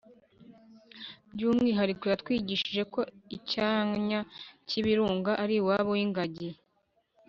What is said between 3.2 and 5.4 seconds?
icyanya Cy’ibirunga